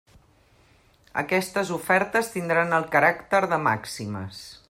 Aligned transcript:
Aquestes 1.23 1.73
ofertes 1.77 2.33
tindran 2.37 2.75
el 2.79 2.89
caràcter 2.97 3.43
de 3.55 3.63
màximes. 3.69 4.43